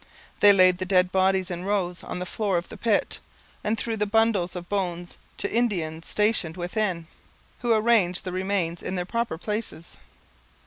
They 0.39 0.51
laid 0.51 0.79
the 0.79 0.85
dead 0.85 1.11
bodies 1.11 1.51
in 1.51 1.63
rows 1.63 2.01
on 2.01 2.17
the 2.17 2.25
floor 2.25 2.57
of 2.57 2.69
the 2.69 2.75
pit, 2.75 3.19
and 3.63 3.77
threw 3.77 3.95
the 3.95 4.07
bundles 4.07 4.55
of 4.55 4.67
bones 4.67 5.15
to 5.37 5.53
Indians 5.55 6.07
stationed 6.07 6.57
within, 6.57 7.05
who 7.59 7.71
arranged 7.71 8.23
the 8.23 8.31
remains 8.31 8.81
in 8.81 8.95
their 8.95 9.05
proper 9.05 9.37
places. 9.37 9.99